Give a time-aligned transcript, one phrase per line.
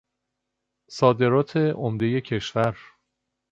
[0.89, 2.77] صادرات عمدهی کشور